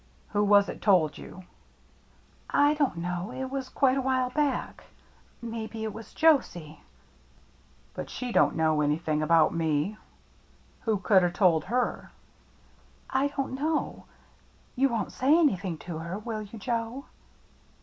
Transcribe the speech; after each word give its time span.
Who 0.29 0.43
was 0.43 0.67
it 0.67 0.81
told 0.81 1.19
you?"" 1.19 1.43
I 2.69 2.73
don't 2.73 2.97
know— 2.97 3.29
it 3.31 3.51
was 3.51 3.69
quite 3.69 3.97
a 3.97 4.01
while 4.01 4.31
back— 4.31 4.85
maybe 5.43 5.83
it 5.83 5.93
was— 5.93 6.11
Josie." 6.23 6.59
no 6.59 6.63
THE 6.63 6.69
MERRY 6.69 6.77
ANNE" 6.77 7.91
But 7.93 8.09
she 8.09 8.31
don't 8.31 8.55
know 8.55 8.81
anything 8.81 9.21
about 9.21 9.53
me. 9.53 9.97
WhocouldV 10.87 11.35
told 11.35 11.65
her?"" 11.65 12.11
I 13.11 13.27
don't 13.27 13.53
know. 13.53 14.05
You 14.75 14.89
won't 14.89 15.11
say 15.11 15.37
anything 15.37 15.77
to 15.85 15.99
her, 15.99 16.17
will 16.17 16.41
you, 16.41 16.57
Joe? 16.57 17.05